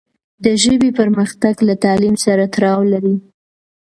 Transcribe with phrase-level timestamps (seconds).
[0.43, 3.15] د ژبې پرمختګ له تعلیم سره تړاو لري.